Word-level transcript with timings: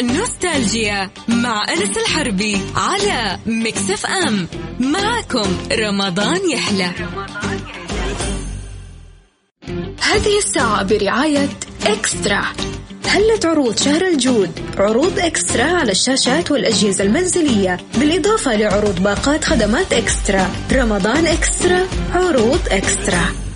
نوستالجيا 0.00 1.10
مع 1.28 1.66
أنس 1.72 1.98
الحربي 1.98 2.60
على 2.76 3.38
ميكس 3.46 3.90
اف 3.90 4.06
ام. 4.06 4.48
معكم 4.80 5.58
رمضان 5.72 6.50
يحلى. 6.50 6.90
هذه 10.00 10.38
الساعة 10.38 10.82
برعاية 10.82 11.48
إكسترا. 11.86 12.42
هلت 13.06 13.46
عروض 13.46 13.76
شهر 13.78 14.06
الجود؟ 14.06 14.50
عروض 14.78 15.18
إكسترا 15.18 15.64
على 15.64 15.92
الشاشات 15.92 16.50
والأجهزة 16.50 17.04
المنزلية 17.04 17.80
بالإضافة 17.98 18.56
لعروض 18.56 19.02
باقات 19.02 19.44
خدمات 19.44 19.92
إكسترا. 19.92 20.50
رمضان 20.72 21.26
إكسترا 21.26 21.86
عروض 22.12 22.60
إكسترا. 22.70 23.47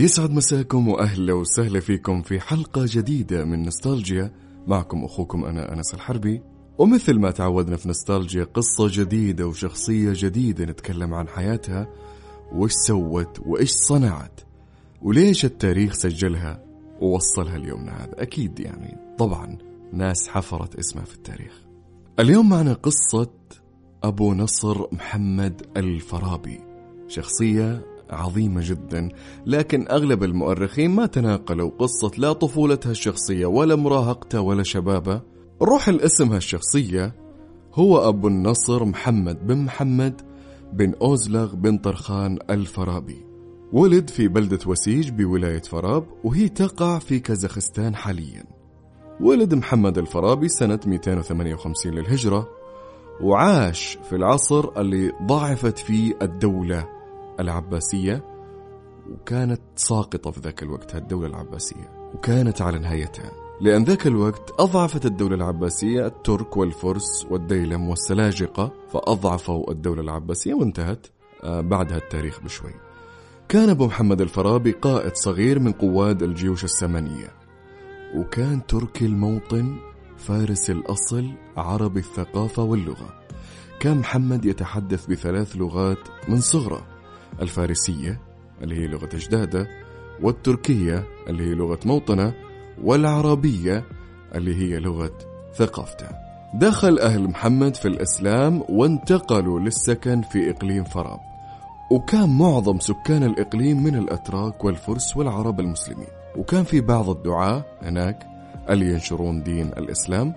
يسعد 0.00 0.30
مساكم 0.30 0.88
وأهلا 0.88 1.32
وسهلا 1.32 1.80
فيكم 1.80 2.22
في 2.22 2.40
حلقة 2.40 2.84
جديدة 2.86 3.44
من 3.44 3.62
نوستالجيا. 3.62 4.32
معكم 4.66 5.04
أخوكم 5.04 5.44
أنا 5.44 5.72
أنس 5.72 5.94
الحربي. 5.94 6.42
ومثل 6.78 7.18
ما 7.18 7.30
تعودنا 7.30 7.76
في 7.76 7.88
نوستالجيا 7.88 8.44
قصة 8.44 8.88
جديدة 8.88 9.46
وشخصية 9.46 10.12
جديدة 10.14 10.64
نتكلم 10.64 11.14
عن 11.14 11.28
حياتها. 11.28 11.88
وش 12.52 12.72
سوت 12.72 13.40
وإيش 13.46 13.70
صنعت؟ 13.70 14.40
وليش 15.02 15.44
التاريخ 15.44 15.92
سجلها؟ 15.92 16.64
ووصلها 17.00 17.58
ليومنا 17.58 17.92
هذا. 17.92 18.22
أكيد 18.22 18.60
يعني 18.60 18.96
طبعا 19.18 19.58
ناس 19.92 20.28
حفرت 20.28 20.74
اسمها 20.74 21.04
في 21.04 21.14
التاريخ. 21.14 21.62
اليوم 22.20 22.48
معنا 22.48 22.72
قصة 22.72 23.30
أبو 24.02 24.34
نصر 24.34 24.86
محمد 24.92 25.66
الفارابي 25.76 26.60
شخصية 27.08 27.89
عظيمة 28.10 28.60
جدا 28.64 29.08
لكن 29.46 29.86
أغلب 29.90 30.24
المؤرخين 30.24 30.90
ما 30.90 31.06
تناقلوا 31.06 31.70
قصة 31.78 32.10
لا 32.18 32.32
طفولتها 32.32 32.90
الشخصية 32.90 33.46
ولا 33.46 33.76
مراهقتها 33.76 34.40
ولا 34.40 34.62
شبابها. 34.62 35.22
روح 35.62 35.88
الاسم 35.88 36.32
هالشخصية 36.32 37.14
هو 37.74 38.08
أبو 38.08 38.28
النصر 38.28 38.84
محمد 38.84 39.46
بن 39.46 39.58
محمد 39.58 40.20
بن 40.72 40.94
أوزلغ 41.02 41.54
بن 41.54 41.78
طرخان 41.78 42.38
الفارابي 42.50 43.26
ولد 43.72 44.10
في 44.10 44.28
بلدة 44.28 44.58
وسيج 44.66 45.10
بولاية 45.10 45.62
فراب 45.62 46.04
وهي 46.24 46.48
تقع 46.48 46.98
في 46.98 47.18
كازاخستان 47.18 47.94
حاليا. 47.94 48.44
ولد 49.20 49.54
محمد 49.54 49.98
الفارابي 49.98 50.48
سنة 50.48 50.80
258 50.86 51.92
للهجرة 51.92 52.48
وعاش 53.22 53.98
في 54.08 54.16
العصر 54.16 54.80
اللي 54.80 55.12
ضعفت 55.22 55.78
فيه 55.78 56.18
الدولة 56.22 56.99
العباسية 57.40 58.24
وكانت 59.10 59.60
ساقطة 59.76 60.30
في 60.30 60.40
ذاك 60.40 60.62
الوقت 60.62 60.94
الدولة 60.94 61.26
العباسية 61.26 62.10
وكانت 62.14 62.62
على 62.62 62.78
نهايتها. 62.78 63.30
لأن 63.60 63.84
ذاك 63.84 64.06
الوقت 64.06 64.60
أضعفت 64.60 65.06
الدولة 65.06 65.34
العباسية 65.34 66.06
الترك 66.06 66.56
والفرس 66.56 67.26
والديلم 67.30 67.88
والسلاجقة 67.88 68.72
فأضعفوا 68.92 69.70
الدولة 69.70 70.00
العباسية 70.00 70.54
وانتهت 70.54 71.06
آه، 71.44 71.60
بعدها 71.60 71.96
التاريخ 71.96 72.40
بشوي. 72.40 72.74
كان 73.48 73.68
أبو 73.68 73.86
محمد 73.86 74.20
الفارابي 74.20 74.72
قائد 74.72 75.16
صغير 75.16 75.58
من 75.58 75.72
قواد 75.72 76.22
الجيوش 76.22 76.64
السمنية 76.64 77.28
وكان 78.16 78.66
تركي 78.66 79.06
الموطن 79.06 79.76
فارس 80.16 80.70
الأصل 80.70 81.30
عربي 81.56 82.00
الثقافة 82.00 82.62
واللغة. 82.62 83.20
كان 83.80 83.98
محمد 83.98 84.44
يتحدث 84.44 85.06
بثلاث 85.06 85.56
لغات 85.56 85.98
من 86.28 86.40
صغره. 86.40 86.99
الفارسية 87.42 88.20
اللي 88.62 88.74
هي 88.82 88.86
لغة 88.86 89.08
أجدادة 89.14 89.66
والتركية 90.22 91.04
اللي 91.28 91.44
هي 91.50 91.54
لغة 91.54 91.78
موطنة 91.84 92.32
والعربية 92.82 93.84
اللي 94.34 94.54
هي 94.54 94.78
لغة 94.80 95.12
ثقافته 95.54 96.06
دخل 96.54 96.98
أهل 96.98 97.22
محمد 97.28 97.76
في 97.76 97.88
الإسلام 97.88 98.62
وانتقلوا 98.68 99.60
للسكن 99.60 100.22
في 100.22 100.50
إقليم 100.50 100.84
فراب. 100.84 101.20
وكان 101.90 102.38
معظم 102.38 102.78
سكان 102.78 103.22
الإقليم 103.22 103.82
من 103.82 103.94
الأتراك 103.94 104.64
والفرس 104.64 105.16
والعرب 105.16 105.60
المسلمين. 105.60 106.06
وكان 106.36 106.64
في 106.64 106.80
بعض 106.80 107.08
الدعاة 107.10 107.64
هناك 107.82 108.26
اللي 108.70 108.90
ينشرون 108.92 109.42
دين 109.42 109.66
الإسلام 109.66 110.34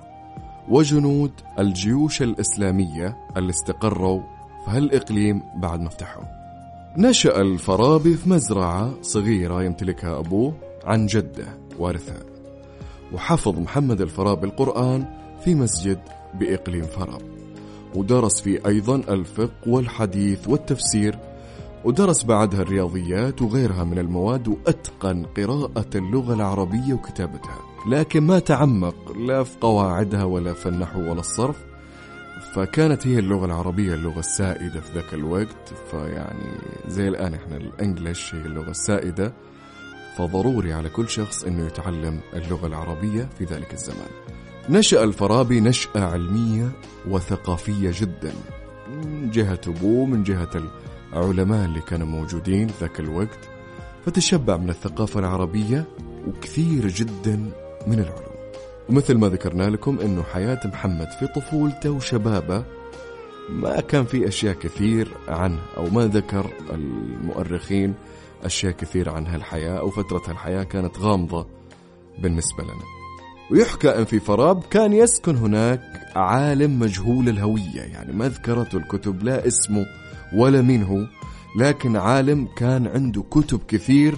وجنود 0.70 1.32
الجيوش 1.60 2.22
الإسلامية 2.22 3.18
اللي 3.38 3.50
استقروا 3.50 4.22
في 4.66 4.72
هالإقليم 4.72 5.44
بعد 5.56 5.80
ما 5.80 5.90
فتحوا 5.90 6.43
نشأ 6.98 7.42
الفارابي 7.42 8.18
في 8.18 8.30
مزرعة 8.30 8.94
صغيرة 9.02 9.64
يمتلكها 9.64 10.20
أبوه 10.20 10.54
عن 10.84 11.06
جده 11.06 11.58
وارثها 11.80 12.24
وحفظ 13.14 13.60
محمد 13.60 14.02
الفارابي 14.02 14.48
القرآن 14.48 15.06
في 15.44 15.56
مسجد 15.56 16.00
بإقليم 16.34 16.84
فراب. 16.84 17.22
ودرس 17.96 18.42
فيه 18.42 18.60
أيضا 18.66 18.96
الفقه 18.96 19.52
والحديث 19.68 20.48
والتفسير. 20.48 21.20
ودرس 21.86 22.24
بعدها 22.24 22.62
الرياضيات 22.62 23.42
وغيرها 23.42 23.84
من 23.84 24.00
المواد 24.00 24.48
وأتقن 24.48 25.26
قراءة 25.26 25.90
اللغة 25.96 26.34
العربية 26.34 26.94
وكتابتها. 26.94 27.60
لكن 27.90 28.24
ما 28.24 28.40
تعمق 28.40 29.18
لا 29.18 29.44
في 29.44 29.58
قواعدها 29.62 30.24
ولا 30.24 30.54
في 30.54 30.70
النحو 30.70 31.00
ولا 31.00 31.20
الصرف. 31.20 31.73
فكانت 32.54 33.08
هي 33.08 33.20
اللغة 33.20 33.46
العربية 33.46 33.94
اللغة 33.94 34.20
السائدة 34.20 34.82
في 34.82 34.94
ذاك 34.94 35.14
الوقت 35.14 35.74
فيعني 35.92 36.58
زي 36.88 37.08
الآن 37.08 37.34
إحنا 37.34 37.58
الإنجليش 37.58 38.36
هي 38.36 38.42
اللغة 38.42 38.70
السائدة. 38.70 39.34
فضروري 40.18 40.74
على 40.74 40.90
كل 40.90 41.10
شخص 41.10 41.44
إنه 41.44 41.66
يتعلم 41.66 42.20
اللغة 42.34 42.68
العربية 42.68 43.30
في 43.38 43.44
ذلك 43.44 43.74
الزمان. 43.74 44.10
نشأ 44.70 45.04
الفارابي 45.04 45.60
نشأة 45.62 46.00
علمية 46.00 46.72
وثقافية 47.10 47.92
جدا. 47.94 48.34
من 48.90 49.32
جهة 49.32 49.62
أبوه 49.68 50.06
من 50.06 50.24
جهة 50.24 50.50
العلماء 51.14 51.66
اللي 51.66 51.82
كانوا 51.82 52.08
موجودين 52.08 52.68
في 52.68 52.74
ذاك 52.82 53.00
الوقت. 53.00 53.50
فتشبع 54.06 54.58
من 54.58 54.70
الثقافة 54.70 55.20
العربية 55.20 55.86
وكثير 56.28 56.88
جدا 56.88 57.36
من 57.88 58.00
العلوم. 58.00 58.33
ومثل 58.90 59.18
ما 59.18 59.30
ذكرنا 59.30 59.64
لكم 59.64 60.00
إنه 60.00 60.24
حياة 60.24 60.60
محمد 60.66 61.08
في 61.20 61.28
طفولته 61.28 61.90
وشبابه 61.90 62.64
ما 63.50 63.82
كان 63.82 64.06
في 64.06 64.28
أشياء 64.28 64.54
كثير 64.54 65.08
عنه 65.28 65.60
أو 65.78 65.90
ما 65.90 66.06
ذكر 66.08 66.50
المؤرخين 66.74 67.94
أشياء 68.44 68.72
كثير 68.72 69.10
عن 69.10 69.28
هالحياة 69.28 69.80
أو 69.80 69.90
فترة 69.90 70.22
هالحياة 70.28 70.64
كانت 70.64 71.00
غامضة 71.00 71.46
بالنسبة 72.20 72.64
لنا. 72.64 72.84
ويحكى 73.52 73.90
إن 73.90 74.06
في 74.06 74.20
فراب 74.20 74.64
كان 74.64 74.94
يسكن 74.94 75.36
هناك 75.36 75.82
عالم 76.16 76.80
مجهول 76.80 77.30
الهوية 77.30 77.82
يعني 77.82 78.14
ما 78.14 78.30
ذكرته 78.30 78.78
الكتب 78.78 79.24
لا 79.24 79.48
اسمه 79.48 79.86
ولا 80.36 80.62
مين 80.62 80.84
هو 80.84 81.06
لكن 81.60 81.96
عالم 81.96 82.48
كان 82.58 82.88
عنده 82.88 83.24
كتب 83.32 83.60
كثير 83.68 84.16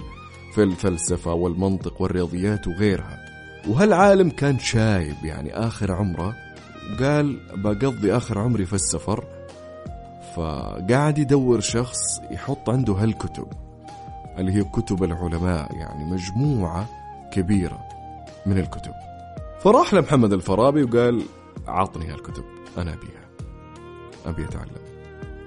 في 0.54 0.62
الفلسفة 0.62 1.32
والمنطق 1.32 2.02
والرياضيات 2.02 2.66
وغيرها. 2.66 3.25
وهالعالم 3.68 4.30
كان 4.30 4.58
شايب 4.58 5.16
يعني 5.24 5.54
آخر 5.54 5.92
عمره 5.92 6.34
قال 7.00 7.40
بقضي 7.54 8.16
آخر 8.16 8.38
عمري 8.38 8.66
في 8.66 8.72
السفر 8.72 9.24
فقاعد 10.36 11.18
يدور 11.18 11.60
شخص 11.60 12.20
يحط 12.30 12.70
عنده 12.70 12.92
هالكتب 12.92 13.46
اللي 14.38 14.52
هي 14.52 14.64
كتب 14.64 15.04
العلماء 15.04 15.76
يعني 15.76 16.04
مجموعة 16.04 16.86
كبيرة 17.32 17.88
من 18.46 18.58
الكتب. 18.58 18.92
فراح 19.60 19.94
لمحمد 19.94 20.32
الفارابي 20.32 20.82
وقال 20.82 21.22
عطني 21.66 22.06
هالكتب 22.06 22.44
أنا 22.78 22.92
أبيها. 22.92 23.26
أبي 24.26 24.44
أتعلم. 24.44 24.86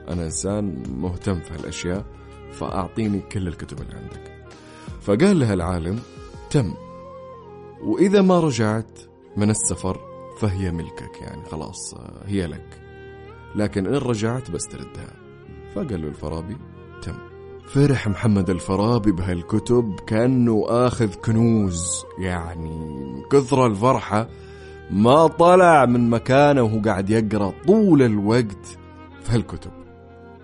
أنا 0.09 0.25
إنسان 0.25 0.83
مهتم 0.97 1.39
في 1.39 1.53
هالأشياء 1.53 2.05
فأعطيني 2.51 3.19
كل 3.19 3.47
الكتب 3.47 3.81
اللي 3.81 3.95
عندك. 3.95 4.31
فقال 5.01 5.39
له 5.39 5.53
العالم 5.53 5.99
تم. 6.49 6.73
وإذا 7.83 8.21
ما 8.21 8.39
رجعت 8.39 8.99
من 9.37 9.49
السفر 9.49 9.99
فهي 10.39 10.71
ملكك 10.71 11.21
يعني 11.21 11.43
خلاص 11.45 11.95
هي 12.25 12.47
لك. 12.47 12.81
لكن 13.55 13.87
إن 13.87 13.95
رجعت 13.95 14.51
بس 14.51 14.63
تردها. 14.67 15.13
فقال 15.75 16.01
له 16.01 16.07
الفارابي 16.07 16.57
تم. 17.01 17.15
فرح 17.67 18.07
محمد 18.07 18.49
الفارابي 18.49 19.11
بهالكتب 19.11 19.95
كأنه 20.07 20.65
آخذ 20.67 21.13
كنوز 21.13 22.05
يعني 22.19 22.79
كثر 23.31 23.65
الفرحة 23.65 24.27
ما 24.91 25.27
طلع 25.27 25.85
من 25.85 26.09
مكانه 26.09 26.63
وهو 26.63 26.81
قاعد 26.81 27.09
يقرأ 27.09 27.53
طول 27.67 28.01
الوقت 28.01 28.65
في 29.23 29.31
هالكتب. 29.31 29.71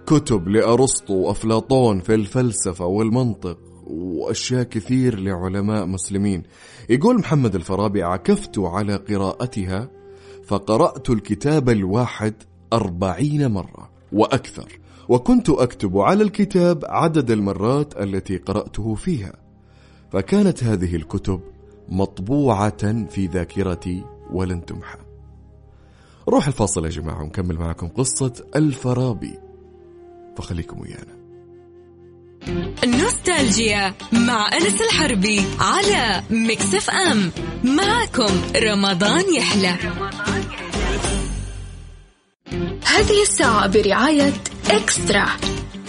كتب 0.06 0.48
لأرسطو 0.48 1.14
وأفلاطون 1.14 2.00
في 2.00 2.16
الفلسفة 2.16 2.86
والمنطق. 2.86 3.58
وأشياء 3.88 4.64
كثير 4.64 5.20
لعلماء 5.20 5.86
مسلمين. 5.86 6.44
يقول 6.90 7.20
محمد 7.20 7.56
الفارابي 7.56 8.04
عكفت 8.04 8.60
على 8.60 8.96
قراءتها 8.96 9.90
فقرأت 10.46 11.10
الكتاب 11.10 11.70
الواحد 11.70 12.34
أربعين 12.74 13.52
مرة 13.52 13.90
وأكثر 14.12 14.80
وكنت 15.10 15.50
أكتب 15.50 15.98
على 15.98 16.24
الكتاب 16.24 16.84
عدد 16.86 17.32
المرات 17.32 17.98
التي 17.98 18.38
قرأته 18.38 18.96
فيها 18.96 19.34
فكانت 20.12 20.64
هذه 20.64 20.96
الكتب 20.96 21.40
مطبوعة 21.90 23.06
في 23.08 23.28
ذاكرتي 23.28 24.04
ولن 24.32 24.66
تمحى. 24.66 25.00
روح 26.30 26.48
الفاصل 26.48 26.86
يا 26.86 26.90
جماعة 26.90 27.24
ونكمل 27.24 27.56
معكم 27.56 27.88
قصة 27.88 28.34
الفارابي 28.56 29.38
فخليكم 30.38 30.82
ويانا. 30.82 31.15
نوستالجيا 32.86 33.94
مع 34.12 34.50
أنس 34.54 34.82
الحربي 34.82 35.46
على 35.60 36.24
مكسف 36.30 36.90
أم. 36.90 37.32
معكم 37.64 38.42
رمضان 38.56 39.34
يحلى. 39.34 39.76
هذه 42.86 43.22
الساعة 43.22 43.68
برعاية 43.68 44.34
إكسترا. 44.72 45.26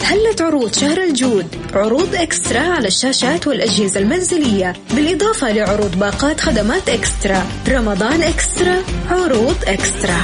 هلت 0.01 0.41
عروض 0.41 0.73
شهر 0.73 1.03
الجود؟ 1.03 1.45
عروض 1.73 2.15
إكسترا 2.15 2.59
على 2.59 2.87
الشاشات 2.87 3.47
والأجهزة 3.47 3.99
المنزلية 3.99 4.73
بالإضافة 4.93 5.51
لعروض 5.51 5.99
باقات 5.99 6.39
خدمات 6.41 6.89
إكسترا. 6.89 7.45
رمضان 7.69 8.21
إكسترا 8.21 8.83
عروض 9.09 9.55
إكسترا. 9.63 10.21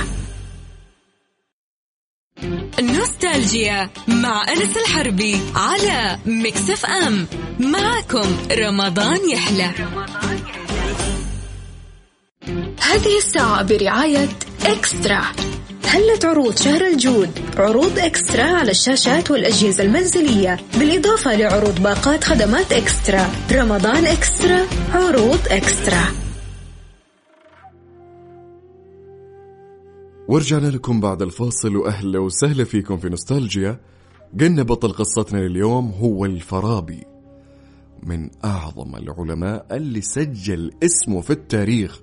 نوستالجيا 2.81 3.89
مع 4.07 4.45
أنس 4.49 4.77
الحربي 4.77 5.39
على 5.55 6.17
مكسف 6.25 6.85
أم. 6.85 7.27
معكم 7.59 8.37
رمضان 8.51 9.29
يحلى. 9.29 9.71
هذه 12.81 13.17
الساعة 13.17 13.63
برعاية 13.63 14.29
إكسترا. 14.65 15.21
هلت 15.85 16.25
عروض 16.25 16.57
شهر 16.57 16.87
الجود؟ 16.87 17.29
عروض 17.57 17.99
إكسترا 17.99 18.43
على 18.43 18.71
الشاشات 18.71 19.31
والأجهزة 19.31 19.83
المنزلية. 19.83 20.59
بالإضافة 20.79 21.35
لعروض 21.35 21.79
باقات 21.83 22.23
خدمات 22.23 22.71
إكسترا. 22.71 23.29
رمضان 23.51 24.05
إكسترا 24.05 24.67
عروض 24.93 25.39
إكسترا. 25.47 26.22
ورجعنا 30.33 30.67
لكم 30.67 30.99
بعد 30.99 31.21
الفاصل 31.21 31.75
وأهلا 31.75 32.19
وسهلا 32.19 32.63
فيكم 32.63 32.97
في 32.97 33.09
نوستالجيا. 33.09 33.79
قلنا 34.39 34.63
بطل 34.63 34.93
قصتنا 34.93 35.39
اليوم 35.39 35.91
هو 35.91 36.25
الفارابي 36.25 37.03
من 38.03 38.29
أعظم 38.45 38.95
العلماء 38.95 39.65
اللي 39.71 40.01
سجل 40.01 40.71
اسمه 40.83 41.21
في 41.21 41.29
التاريخ. 41.29 42.01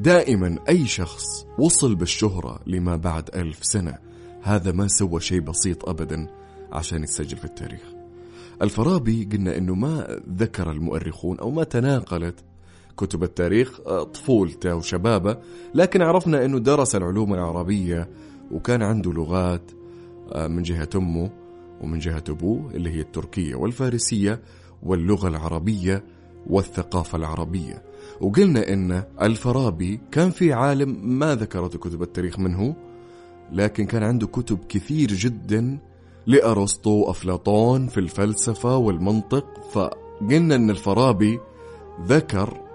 دائما 0.00 0.58
أي 0.68 0.86
شخص 0.86 1.24
وصل 1.58 1.94
بالشهرة 1.94 2.60
لما 2.66 2.96
بعد 2.96 3.30
ألف 3.34 3.58
سنة. 3.64 3.98
هذا 4.42 4.72
ما 4.72 4.88
سوى 4.88 5.20
شيء 5.20 5.40
بسيط 5.40 5.88
أبدا 5.88 6.26
عشان 6.72 7.02
يتسجل 7.02 7.36
في 7.36 7.44
التاريخ. 7.44 7.82
الفارابي 8.62 9.28
قلنا 9.32 9.56
أنه 9.56 9.74
ما 9.74 10.20
ذكر 10.36 10.70
المؤرخون 10.70 11.38
أو 11.38 11.50
ما 11.50 11.64
تناقلت 11.64 12.44
كتب 12.98 13.22
التاريخ 13.22 13.80
آه، 13.86 14.02
طفولته 14.02 14.74
وشبابه 14.74 15.36
لكن 15.74 16.02
عرفنا 16.02 16.44
أنه 16.44 16.58
درس 16.58 16.96
العلوم 16.96 17.34
العربية 17.34 18.08
وكان 18.50 18.82
عنده 18.82 19.12
لغات 19.12 19.70
آه، 20.32 20.46
من 20.46 20.62
جهة 20.62 20.88
أمه 20.96 21.30
ومن 21.80 21.98
جهة 21.98 22.24
أبوه 22.28 22.70
اللي 22.74 22.90
هي 22.90 23.00
التركية 23.00 23.54
والفارسية 23.54 24.40
واللغة 24.82 25.28
العربية 25.28 26.04
والثقافة 26.46 27.18
العربية. 27.18 27.82
وقلنا 28.20 28.72
إن 28.72 29.02
الفارابي 29.22 30.00
كان 30.12 30.30
في 30.30 30.52
عالم 30.52 31.18
ما 31.18 31.34
ذكرته 31.34 31.78
كتب 31.78 32.02
التاريخ 32.02 32.38
منه 32.38 32.76
لكن 33.52 33.86
كان 33.86 34.02
عنده 34.02 34.26
كتب 34.26 34.58
كثير 34.68 35.08
جدا 35.08 35.78
لأرسطو 36.26 36.90
وأفلاطون 36.90 37.86
في 37.86 38.00
الفلسفة 38.00 38.76
والمنطق 38.76 39.46
فقلنا 39.72 40.54
أن 40.54 40.70
الفارابي 40.70 41.40
ذكر 42.06 42.67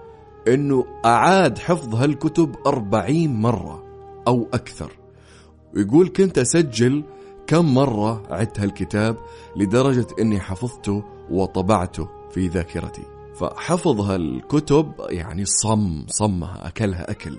أنه 0.48 0.84
أعاد 1.04 1.58
حفظ 1.58 1.94
هالكتب 1.94 2.56
أربعين 2.66 3.40
مرة 3.40 3.84
أو 4.28 4.48
أكثر. 4.54 4.92
ويقول 5.74 6.08
كنت 6.08 6.38
أسجل 6.38 7.04
كم 7.46 7.74
مرة 7.74 8.22
عدت 8.30 8.60
هالكتاب 8.60 9.16
لدرجة 9.56 10.06
أني 10.20 10.40
حفظته 10.40 11.04
وطبعته 11.30 12.08
في 12.30 12.48
ذاكرتي. 12.48 13.02
فحفظ 13.34 14.00
هالكتب 14.00 14.92
يعني 15.10 15.44
صم 15.44 16.04
صمها 16.08 16.68
أكلها 16.68 17.10
أكل. 17.10 17.38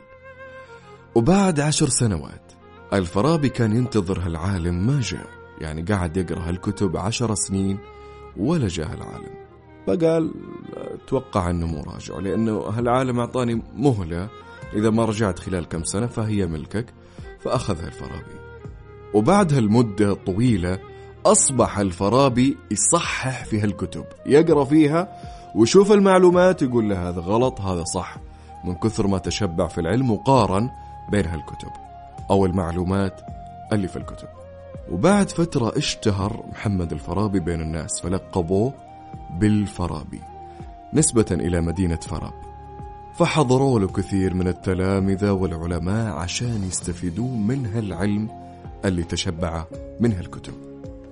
وبعد 1.15 1.59
عشر 1.59 1.89
سنوات 1.89 2.51
الفارابي 2.93 3.49
كان 3.49 3.75
ينتظر 3.75 4.19
هالعالم 4.19 4.87
ما 4.87 5.01
جاء. 5.01 5.27
يعني 5.61 5.81
قاعد 5.81 6.17
يقرأ 6.17 6.49
هالكتب 6.49 6.97
عشر 6.97 7.35
سنين 7.35 7.77
ولا 8.37 8.67
جاء 8.67 8.87
هالعالم. 8.87 9.44
فقال 9.87 10.31
توقع 11.07 11.49
أنه 11.49 11.67
مو 11.67 11.81
راجع 11.81 12.19
لأنه 12.19 12.59
هالعالم 12.59 13.19
أعطاني 13.19 13.61
مهلة 13.75 14.29
إذا 14.73 14.89
ما 14.89 15.05
رجعت 15.05 15.39
خلال 15.39 15.67
كم 15.67 15.83
سنة 15.83 16.07
فهي 16.07 16.45
ملكك 16.45 16.93
فأخذها 17.39 17.87
الفارابي 17.87 18.35
وبعد 19.13 19.53
هالمدة 19.53 20.11
الطويلة 20.11 20.79
أصبح 21.25 21.79
الفارابي 21.79 22.57
يصحح 22.71 23.45
في 23.45 23.59
هالكتب 23.59 24.05
يقرأ 24.25 24.63
فيها 24.63 25.21
ويشوف 25.55 25.91
المعلومات 25.91 26.61
يقول 26.61 26.89
له 26.89 27.09
هذا 27.09 27.21
غلط 27.21 27.61
هذا 27.61 27.83
صح 27.83 28.17
من 28.65 28.75
كثر 28.75 29.07
ما 29.07 29.17
تشبع 29.17 29.67
في 29.67 29.81
العلم 29.81 30.11
وقارن 30.11 30.69
بين 31.11 31.25
هالكتب 31.25 31.71
أو 32.29 32.45
المعلومات 32.45 33.21
اللي 33.73 33.87
في 33.87 33.97
الكتب. 33.97 34.27
وبعد 34.91 35.29
فترة 35.29 35.77
اشتهر 35.77 36.43
محمد 36.51 36.91
الفارابي 36.91 37.39
بين 37.39 37.61
الناس 37.61 38.01
فلقبوه 38.01 38.73
بالفارابي 39.39 40.21
نسبة 40.93 41.25
إلى 41.31 41.61
مدينة 41.61 41.95
فراب. 41.95 42.33
فحضروا 43.17 43.79
له 43.79 43.87
كثير 43.87 44.33
من 44.33 44.47
التلامذة 44.47 45.31
والعلماء 45.31 46.13
عشان 46.13 46.63
يستفيدون 46.67 47.47
من 47.47 47.65
هالعلم 47.65 48.29
اللي 48.85 49.03
تشبع 49.03 49.65
من 49.99 50.13
هالكتب 50.13 50.53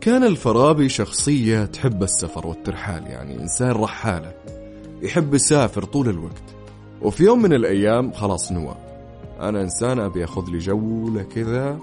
كان 0.02 0.24
الفارابي 0.24 0.90
شخصية 0.90 1.66
تحب 1.66 2.04
السفر 2.04 2.48
والترحال 2.48 3.08
يعني 3.08 3.42
إنسان 3.42 3.72
رحالة 3.72 4.34
يحب 5.02 5.34
يسافر 5.34 5.84
طول 5.84 6.10
الوقت. 6.10 6.44
وفي 7.02 7.24
يوم 7.24 7.42
من 7.42 7.54
الأيام 7.54 8.12
خلاص 8.12 8.52
نوى. 8.52 8.76
أنا 9.40 9.62
إنسان 9.62 10.00
أبي 10.00 10.24
أخذ 10.24 10.50
لي 10.50 10.58
جولة 10.58 11.24
كذا 11.24 11.80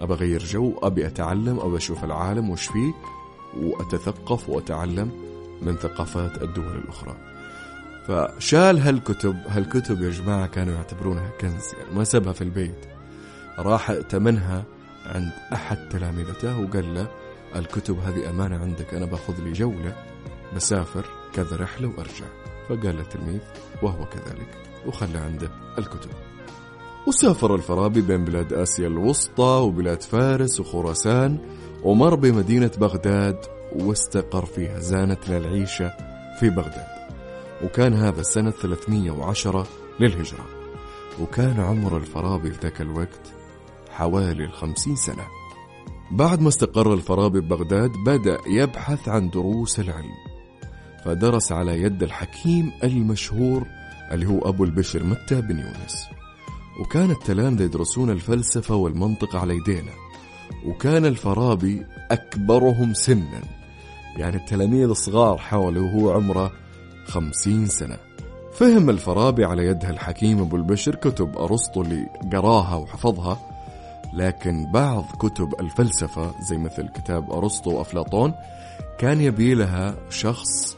أبى 0.00 0.14
أغير 0.14 0.44
جو 0.44 0.72
أبي 0.82 1.06
أتعلم 1.06 1.60
أبى 1.60 1.76
أشوف 1.76 2.04
العالم 2.04 2.50
وش 2.50 2.66
فيه 2.66 2.92
وأتثقف 3.62 4.48
وأتعلم. 4.48 5.10
من 5.62 5.76
ثقافات 5.76 6.42
الدول 6.42 6.76
الأخرى. 6.76 7.16
فشال 8.06 8.78
هالكتب 8.78 9.36
هالكتب 9.48 10.02
يا 10.02 10.10
جماعة 10.10 10.46
كانوا 10.46 10.74
يعتبرونها 10.74 11.30
كنز 11.40 11.74
يعني 11.78 11.94
ما 11.96 12.04
سابها 12.04 12.32
في 12.32 12.42
البيت. 12.42 12.86
راح 13.58 13.90
ائتمنها 13.90 14.64
عند 15.06 15.32
أحد 15.52 15.88
تلامذته 15.88 16.60
وقال 16.60 16.94
له 16.94 17.08
الكتب 17.56 17.98
هذه 17.98 18.30
أمانة 18.30 18.58
عندك 18.58 18.94
أنا 18.94 19.06
باخذ 19.06 19.42
لي 19.42 19.52
جولة 19.52 19.96
بسافر 20.56 21.04
كذا 21.34 21.56
رحلة 21.56 21.88
وأرجع. 21.88 22.26
فقال 22.68 23.00
التلميذ 23.00 23.40
وهو 23.82 24.04
كذلك. 24.04 24.48
وخلى 24.86 25.18
عنده 25.18 25.50
الكتب. 25.78 26.10
وسافر 27.06 27.54
الفارابي 27.54 28.00
بين 28.00 28.24
بلاد 28.24 28.52
آسيا 28.52 28.86
الوسطى 28.86 29.60
وبلاد 29.62 30.02
فارس 30.02 30.60
وخراسان 30.60 31.38
ومر 31.82 32.14
بمدينة 32.14 32.70
بغداد 32.78 33.53
واستقر 33.74 34.46
فيها 34.46 34.78
زانت 34.78 35.28
للعيشة 35.28 35.92
في 36.40 36.50
بغداد. 36.50 36.86
وكان 37.64 37.94
هذا 37.94 38.22
سنة 38.22 38.50
310 38.50 39.66
للهجرة. 40.00 40.46
وكان 41.20 41.60
عمر 41.60 41.96
الفارابي 41.96 42.50
في 42.50 42.58
ذاك 42.62 42.80
الوقت 42.80 43.32
حوالي 43.90 44.44
الخمسين 44.44 44.96
سنة. 44.96 45.24
بعد 46.10 46.40
ما 46.40 46.48
استقر 46.48 46.94
الفارابي 46.94 47.40
ببغداد 47.40 47.90
بدأ 48.06 48.38
يبحث 48.46 49.08
عن 49.08 49.30
دروس 49.30 49.80
العلم. 49.80 50.14
فدرس 51.04 51.52
على 51.52 51.82
يد 51.82 52.02
الحكيم 52.02 52.72
المشهور 52.84 53.66
اللي 54.12 54.26
هو 54.26 54.38
أبو 54.38 54.64
البشر 54.64 55.04
متى 55.04 55.40
بن 55.40 55.58
يونس. 55.58 56.08
وكان 56.80 57.10
التلامذة 57.10 57.62
يدرسون 57.62 58.10
الفلسفة 58.10 58.74
والمنطق 58.74 59.36
على 59.36 59.56
يدينا. 59.56 59.92
وكان 60.66 61.06
الفارابي 61.06 61.86
أكبرهم 62.10 62.94
سنا. 62.94 63.42
يعني 64.16 64.36
التلاميذ 64.36 64.88
الصغار 64.88 65.38
حوله 65.38 65.80
وهو 65.80 66.10
عمره 66.10 66.52
خمسين 67.06 67.66
سنة. 67.66 67.98
فهم 68.52 68.90
الفارابي 68.90 69.44
على 69.44 69.66
يدها 69.66 69.90
الحكيم 69.90 70.40
أبو 70.40 70.56
البشر 70.56 70.94
كتب 70.94 71.38
أرسطو 71.38 71.82
اللي 71.82 72.06
قراها 72.32 72.76
وحفظها 72.76 73.38
لكن 74.14 74.66
بعض 74.72 75.04
كتب 75.18 75.54
الفلسفة 75.60 76.34
زي 76.50 76.58
مثل 76.58 76.88
كتاب 76.88 77.32
أرسطو 77.32 77.70
وأفلاطون 77.70 78.34
كان 78.98 79.20
يبي 79.20 79.54
لها 79.54 79.94
شخص 80.10 80.76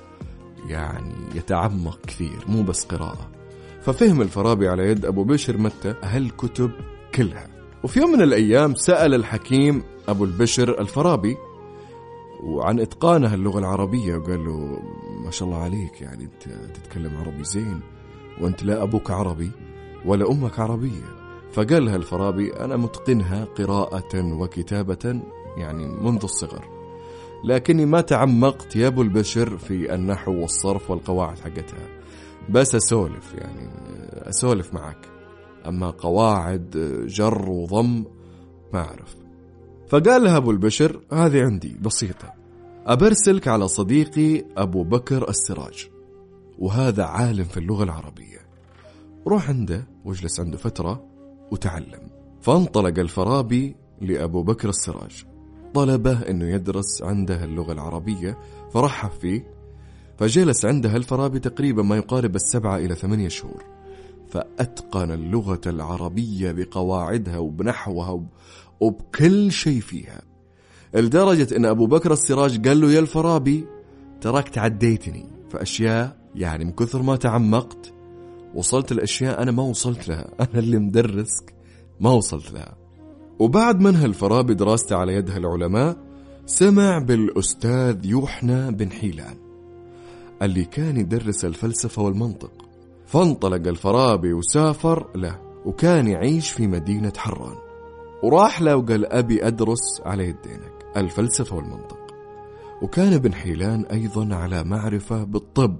يعني 0.69 1.15
يتعمق 1.35 1.99
كثير 2.07 2.45
مو 2.47 2.63
بس 2.63 2.85
قراءة. 2.85 3.31
ففهم 3.83 4.23
الفارابي 4.23 4.69
على 4.69 4.91
يد 4.91 5.05
أبو 5.05 5.25
بشر 5.25 5.59
متى 5.59 5.95
هالكتب 6.03 6.71
كلها. 7.15 7.47
وفي 7.85 8.01
يوم 8.01 8.11
من 8.13 8.23
الأيام 8.23 8.75
سأل 8.75 9.15
الحكيم 9.15 9.83
أبو 10.09 10.25
البشر 10.25 10.81
الفارابي 10.81 11.37
وعن 12.43 12.81
إتقانها 12.81 13.35
اللغة 13.35 13.59
العربية 13.59 14.17
وقال 14.17 14.45
له 14.45 14.81
ما 15.25 15.31
شاء 15.31 15.49
الله 15.49 15.63
عليك 15.63 16.01
يعني 16.01 16.25
أنت 16.25 16.49
تتكلم 16.75 17.17
عربي 17.17 17.45
زين 17.45 17.81
وأنت 18.41 18.63
لا 18.63 18.83
أبوك 18.83 19.11
عربي 19.11 19.51
ولا 20.05 20.31
أمك 20.31 20.61
عربية. 20.61 21.17
فقال 21.53 21.85
لها 21.85 21.97
الفارابي 21.97 22.53
أنا 22.53 22.77
متقنها 22.77 23.45
قراءة 23.45 24.33
وكتابة 24.33 25.21
يعني 25.57 25.87
منذ 25.87 26.21
الصغر. 26.25 26.65
لكني 27.45 27.87
ما 27.87 28.01
تعمقت 28.01 28.77
يا 28.77 28.87
أبو 28.87 29.03
البشر 29.03 29.59
في 29.59 29.95
النحو 29.95 30.33
والصرف 30.33 30.91
والقواعد 30.91 31.39
حقتها. 31.39 31.89
بس 32.51 32.75
أسولف 32.75 33.35
يعني 33.35 33.71
أسولف 34.29 34.75
معك. 34.75 35.09
أما 35.67 35.91
قواعد 35.91 36.71
جر 37.09 37.49
وضم 37.49 38.05
ما 38.73 38.81
أعرف. 38.81 39.26
فقال 39.89 40.25
لها 40.25 40.37
أبو 40.37 40.51
البشر 40.51 41.01
هذه 41.13 41.45
عندي 41.45 41.77
بسيطة. 41.81 42.33
أبرسلك 42.87 43.49
على 43.49 43.69
صديقي 43.69 44.45
أبو 44.57 44.85
بكر 44.85 45.29
السراج 45.29 45.89
وهذا 46.59 47.05
عالم 47.05 47.45
في 47.45 47.57
اللغة 47.57 47.85
العربية. 47.85 48.39
روح 49.27 49.49
عنده 49.49 49.87
واجلس 50.05 50.41
عنده 50.41 50.57
فترة 50.57 51.07
وتعلم. 51.51 52.11
فانطلق 52.41 52.99
الفارابي 52.99 53.77
لأبو 54.01 54.43
بكر 54.43 54.69
السراج. 54.69 55.25
طلبه 55.75 56.31
أنه 56.31 56.45
يدرس 56.45 57.03
عنده 57.03 57.45
اللغة 57.45 57.73
العربية 57.73 58.39
فرحب 58.73 59.11
فيه. 59.11 59.57
فجلس 60.19 60.65
عندها 60.65 60.97
الفارابي 60.97 61.39
تقريبا 61.39 61.83
ما 61.83 61.97
يقارب 61.97 62.35
السبعة 62.35 62.77
إلى 62.77 62.95
ثمانية 62.95 63.29
شهور. 63.29 63.65
فأتقن 64.29 65.11
اللغة 65.11 65.61
العربية 65.67 66.53
بقواعدها 66.53 67.39
وبنحوها 67.39 68.25
وبكل 68.81 69.53
شيء 69.53 69.81
فيها. 69.81 70.23
لدرجة 70.95 71.57
أن 71.57 71.65
أبو 71.65 71.87
بكر 71.87 72.13
السراج 72.13 72.69
قال 72.69 72.81
له 72.81 72.93
يا 72.93 72.99
الفارابي 72.99 73.67
تراك 74.21 74.49
تعديتني 74.49 75.27
فأشياء 75.51 76.17
يعني 76.35 76.65
من 76.65 76.73
كثر 76.73 77.03
ما 77.03 77.17
تعمقت 77.17 77.93
وصلت 78.55 78.93
الأشياء 78.93 79.43
أنا 79.43 79.53
ما 79.53 79.63
وصلت 79.63 80.09
لها. 80.09 80.27
أنا 80.41 80.59
اللي 80.59 80.79
مدرسك 80.79 81.55
ما 82.01 82.11
وصلت 82.11 82.53
لها. 82.53 82.77
وبعد 83.39 83.81
منها 83.81 84.07
الفارابي 84.07 84.55
دراسته 84.55 84.97
على 84.97 85.15
يد 85.15 85.31
العلماء 85.31 85.97
سمع 86.47 86.99
بالأستاذ 86.99 88.07
يوحنا 88.07 88.71
بن 88.71 88.91
حيلان 88.91 89.37
اللي 90.43 90.65
كان 90.65 90.97
يدرس 90.97 91.45
الفلسفة 91.45 92.03
والمنطق. 92.03 92.53
فانطلق 93.07 93.69
الفارابي 93.69 94.33
وسافر 94.33 95.07
له 95.15 95.39
وكان 95.65 96.09
يعيش 96.09 96.51
في 96.51 96.67
مدينة 96.67 97.13
حران. 97.17 97.66
وراح 98.23 98.63
له 98.63 98.77
وقال 98.77 99.07
أبي 99.07 99.47
أدرس 99.47 100.01
على 100.05 100.29
يدينك 100.29 100.73
الفلسفة 100.97 101.57
والمنطق. 101.57 101.99
وكان 102.83 103.13
ابن 103.13 103.35
حيلان 103.35 103.85
أيضا 103.85 104.35
على 104.35 104.65
معرفة 104.65 105.25
بالطب. 105.25 105.77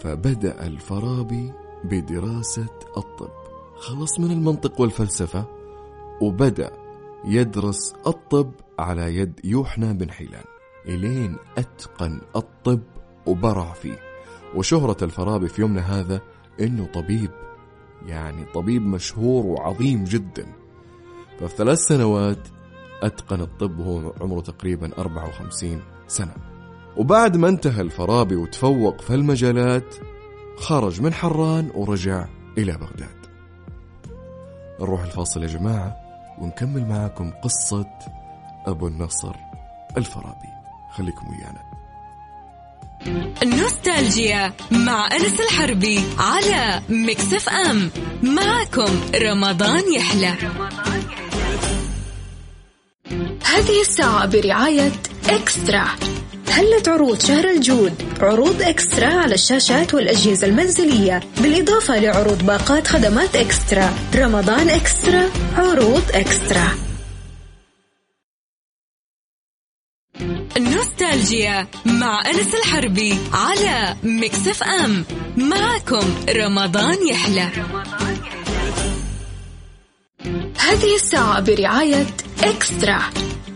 فبدأ 0.00 0.66
الفارابي 0.66 1.52
بدراسة 1.84 2.78
الطب. 2.96 3.30
خلص 3.76 4.20
من 4.20 4.30
المنطق 4.30 4.80
والفلسفة 4.80 5.44
وبدأ 6.22 6.70
يدرس 7.24 7.94
الطب 8.06 8.50
على 8.78 9.16
يد 9.16 9.40
يوحنا 9.44 9.92
بن 9.92 10.10
حيلان. 10.10 10.44
إلين 10.86 11.36
أتقن 11.58 12.20
الطب 12.36 12.80
وبرع 13.26 13.72
فيه. 13.72 13.98
وشهرة 14.54 15.04
الفارابي 15.04 15.48
في 15.48 15.60
يومنا 15.60 15.80
هذا 15.80 16.20
إنه 16.60 16.86
طبيب 16.86 17.30
يعني 18.06 18.44
طبيب 18.44 18.82
مشهور 18.86 19.46
وعظيم 19.46 20.04
جدا. 20.04 20.57
ففي 21.40 21.56
ثلاث 21.56 21.78
سنوات 21.78 22.48
أتقن 23.02 23.40
الطب 23.40 23.78
وهو 23.78 24.12
عمره 24.20 24.40
تقريبا 24.40 24.98
54 24.98 25.82
سنة. 26.08 26.34
وبعد 26.96 27.36
ما 27.36 27.48
انتهى 27.48 27.80
الفارابي 27.80 28.36
وتفوق 28.36 29.00
في 29.00 29.14
المجالات 29.14 29.94
خرج 30.56 31.00
من 31.00 31.14
حران 31.14 31.70
ورجع 31.74 32.24
إلى 32.58 32.72
بغداد. 32.72 33.18
نروح 34.80 35.02
الفاصل 35.02 35.42
يا 35.42 35.48
جماعة 35.48 35.96
ونكمل 36.38 36.86
معكم 36.88 37.30
قصة 37.30 37.86
أبو 38.66 38.86
النصر 38.86 39.34
الفارابي 39.96 40.48
خليكم 40.92 41.26
ويانا. 41.28 41.68
نوستالجيا 43.44 44.52
مع 44.70 45.08
أنس 45.12 45.40
الحربي 45.40 46.00
على 46.18 46.82
ميكس 46.88 47.36
اف 47.36 47.48
ام. 47.48 47.90
معكم 48.22 49.00
رمضان 49.14 49.92
يحلى. 49.94 50.34
هذه 53.44 53.80
الساعة 53.80 54.26
برعاية 54.26 54.92
إكسترا. 55.28 55.84
هلت 56.48 56.88
عروض 56.88 57.20
شهر 57.20 57.50
الجود؟ 57.50 57.92
عروض 58.20 58.62
إكسترا 58.62 59.06
على 59.06 59.34
الشاشات 59.34 59.94
والأجهزة 59.94 60.46
المنزلية. 60.46 61.20
بالإضافة 61.40 61.98
لعروض 61.98 62.46
باقات 62.46 62.86
خدمات 62.86 63.36
إكسترا. 63.36 63.90
رمضان 64.14 64.68
إكسترا 64.68 65.30
عروض 65.56 66.02
إكسترا. 66.14 66.68
نوستالجيا 70.58 71.66
مع 71.86 72.20
أنس 72.26 72.54
الحربي 72.54 73.18
على 73.32 73.96
مكسف 74.02 74.62
أم. 74.62 75.04
معكم 75.36 76.14
رمضان 76.36 77.08
يحلى. 77.08 77.48
هذه 80.58 80.94
الساعة 80.94 81.40
برعاية 81.40 82.06
إكسترا. 82.44 82.98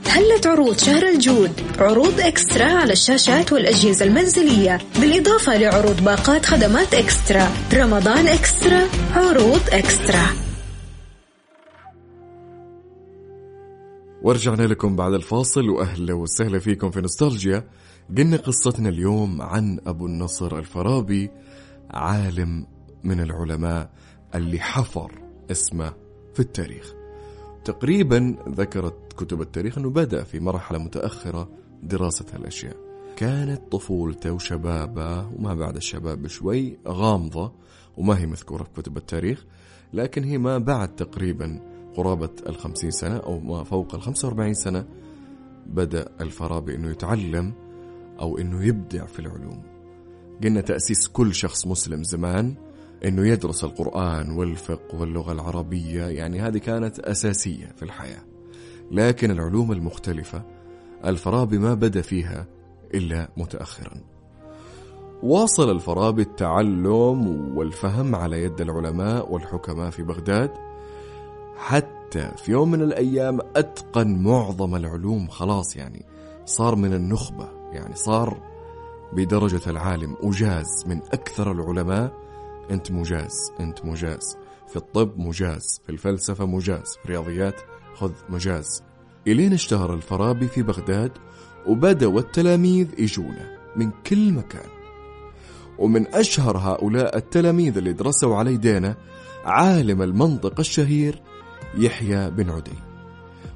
هلت 0.07 0.47
عروض 0.47 0.79
شهر 0.79 1.09
الجود 1.09 1.51
عروض 1.79 2.21
إكسترا 2.21 2.65
على 2.65 2.93
الشاشات 2.93 3.53
والأجهزة 3.53 4.05
المنزلية 4.05 4.79
بالإضافة 5.01 5.57
لعروض 5.57 6.05
باقات 6.05 6.47
خدمات 6.47 6.95
إكسترا. 6.95 7.49
رمضان 7.75 8.27
إكسترا 8.27 8.89
عروض 9.15 9.61
إكسترا. 9.69 10.27
ورجعنا 14.23 14.63
لكم 14.63 14.97
بعد 14.97 15.13
الفاصل 15.13 15.69
وأهلا 15.69 16.15
وسهلا 16.15 16.59
فيكم 16.59 16.91
في 16.91 17.01
نوستالجيا. 17.01 17.65
قلنا 18.19 18.37
قصتنا 18.37 18.89
اليوم 18.89 19.43
عن 19.43 19.79
أبو 19.87 20.07
النصر 20.07 20.59
الفارابي 20.59 21.31
عالم 21.91 22.67
من 23.05 23.21
العلماء 23.21 23.91
اللي 24.35 24.61
حفر 24.61 25.13
اسمه 25.51 25.93
في 26.35 26.41
التاريخ. 26.41 27.02
تقريبا 27.65 28.37
ذكرت 28.49 29.13
كتب 29.13 29.41
التاريخ 29.41 29.79
أنه 29.79 29.91
بدأ 29.91 30.25
في 30.25 30.41
مرحلة 30.41 30.79
متأخرة 30.79 31.49
دراسة 31.83 32.25
هالاشياء 32.35 32.77
كانت 33.17 33.73
طفولته 33.73 34.33
وشبابه 34.33 35.27
وما 35.27 35.55
بعد 35.55 35.77
الشباب 35.77 36.23
بشوي 36.23 36.79
غامضة 36.89 37.53
وما 37.97 38.19
هي 38.19 38.27
مذكورة 38.27 38.63
في 38.63 38.83
كتب 38.83 38.97
التاريخ 38.97 39.45
لكن 39.93 40.25
هي 40.25 40.39
ما 40.39 40.59
بعد 40.59 40.97
تقريبا 40.97 41.61
قرابة 41.97 42.31
الخمسين 42.47 42.91
سنة 42.91 43.17
أو 43.17 43.41
ما 43.41 43.65
فوق 43.65 43.95
الخمسة 43.95 44.29
وأربعين 44.29 44.55
سنة 44.55 44.85
بدأ 45.67 46.09
الفارابي 46.21 46.75
أنه 46.75 46.91
يتعلم 46.91 47.53
أو 48.21 48.39
أنه 48.39 48.65
يبدع 48.65 49.07
في 49.07 49.19
العلوم. 49.19 49.63
قلنا 50.45 50.61
تأسيس 50.61 51.09
كل 51.09 51.35
شخص 51.35 51.67
مسلم 51.67 52.03
زمان 52.05 52.55
أنه 53.05 53.29
يدرس 53.29 53.65
القرآن 53.65 54.31
والفقه 54.31 55.01
واللغة 55.01 55.33
العربية 55.33 56.05
يعني 56.05 56.41
هذه 56.41 56.59
كانت 56.59 56.99
أساسية 56.99 57.73
في 57.77 57.83
الحياة. 57.83 58.23
لكن 58.91 59.31
العلوم 59.31 59.73
المختلفة 59.73 60.43
الفارابي 61.05 61.59
ما 61.59 61.75
بدأ 61.75 62.01
فيها 62.01 62.47
إلا 62.95 63.29
متأخرا. 63.37 64.01
واصل 65.23 65.71
الفارابي 65.71 66.23
التعلم 66.23 67.57
والفهم 67.57 68.15
على 68.15 68.43
يد 68.43 68.61
العلماء 68.61 69.33
والحكماء 69.33 69.91
في 69.91 70.03
بغداد. 70.03 70.51
حتى 71.57 72.31
في 72.37 72.53
يوم 72.53 72.71
من 72.71 72.83
الأيام 72.83 73.39
أتقن 73.57 74.23
معظم 74.23 74.75
العلوم 74.77 75.29
خلاص 75.29 75.77
يعني 75.77 76.05
صار 76.45 76.75
من 76.75 76.95
النخبة 76.95 77.49
يعني 77.73 77.95
صار 77.95 78.37
بدرجة 79.13 79.71
العالم 79.71 80.17
أجاز 80.23 80.85
من 80.87 81.01
أكثر 81.13 81.53
العلماء 81.53 82.13
أنت 82.71 82.93
مجاز 82.93 83.53
أنت 83.61 83.85
مجاز. 83.85 84.37
في 84.69 84.77
الطب 84.77 85.19
مجاز 85.19 85.81
في 85.85 85.93
الفلسفة 85.93 86.47
مجاز 86.47 86.97
في 86.97 87.05
الرياضيات 87.05 87.61
خذ 87.95 88.13
مجاز. 88.29 88.83
إلين 89.27 89.53
اشتهر 89.53 89.95
الفارابي 89.95 90.49
في 90.49 90.63
بغداد 90.63 91.13
وبدأوا 91.67 92.21
التلاميذ 92.21 92.89
يجونه 92.99 93.51
من 93.77 93.91
كل 94.07 94.33
مكان. 94.33 94.71
ومن 95.79 96.15
أشهر 96.15 96.59
هؤلاء 96.59 97.17
التلاميذ 97.17 97.77
اللي 97.77 97.93
درسوا 97.93 98.37
على 98.37 98.55
يدينا 98.55 98.97
عالم 99.45 100.03
المنطق 100.03 100.61
الشهير 100.61 101.23
يحيى 101.75 102.31
بن 102.31 102.51
عدي. 102.51 102.79